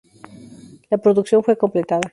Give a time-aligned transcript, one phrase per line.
[0.89, 2.01] La producción fue completada.